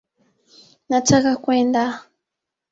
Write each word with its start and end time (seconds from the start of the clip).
Nataka 0.89 1.31
kwenda 1.43 1.83